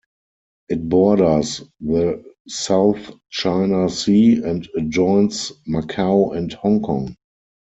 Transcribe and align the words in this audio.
It 0.67 0.89
borders 0.89 1.61
the 1.79 2.23
South 2.47 3.11
China 3.29 3.87
Sea 3.87 4.41
and 4.43 4.67
adjoins 4.75 5.51
Macao 5.67 6.31
and 6.31 6.51
Hong 6.53 6.81
Kong. 6.81 7.15